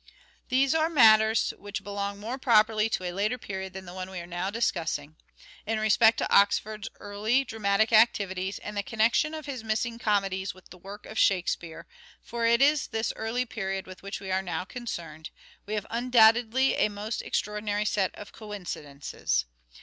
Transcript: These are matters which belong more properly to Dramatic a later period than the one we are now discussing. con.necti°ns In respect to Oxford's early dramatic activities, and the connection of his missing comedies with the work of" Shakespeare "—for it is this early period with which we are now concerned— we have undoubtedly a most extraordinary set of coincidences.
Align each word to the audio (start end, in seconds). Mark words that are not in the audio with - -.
These 0.49 0.73
are 0.73 0.89
matters 0.89 1.53
which 1.59 1.83
belong 1.83 2.19
more 2.19 2.39
properly 2.39 2.89
to 2.89 2.97
Dramatic 2.97 3.13
a 3.13 3.15
later 3.15 3.37
period 3.37 3.73
than 3.73 3.85
the 3.85 3.93
one 3.93 4.09
we 4.09 4.19
are 4.19 4.25
now 4.25 4.49
discussing. 4.49 5.09
con.necti°ns 5.11 5.73
In 5.73 5.79
respect 5.79 6.17
to 6.17 6.33
Oxford's 6.35 6.89
early 6.99 7.43
dramatic 7.43 7.93
activities, 7.93 8.57
and 8.57 8.75
the 8.75 8.81
connection 8.81 9.35
of 9.35 9.45
his 9.45 9.63
missing 9.63 9.99
comedies 9.99 10.55
with 10.55 10.71
the 10.71 10.79
work 10.79 11.05
of" 11.05 11.19
Shakespeare 11.19 11.85
"—for 12.29 12.47
it 12.47 12.63
is 12.63 12.87
this 12.87 13.13
early 13.15 13.45
period 13.45 13.85
with 13.85 14.01
which 14.01 14.19
we 14.19 14.31
are 14.31 14.41
now 14.41 14.65
concerned— 14.65 15.29
we 15.67 15.75
have 15.75 15.85
undoubtedly 15.91 16.77
a 16.77 16.89
most 16.89 17.21
extraordinary 17.21 17.85
set 17.85 18.09
of 18.15 18.31
coincidences. 18.31 19.45